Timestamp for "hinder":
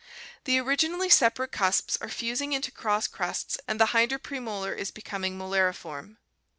3.93-4.17